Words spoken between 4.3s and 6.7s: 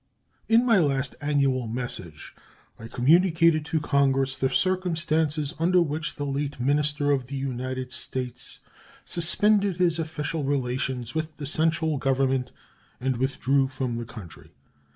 the circumstances under which the late